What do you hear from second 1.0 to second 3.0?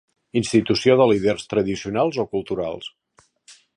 de líders tradicionals o culturals.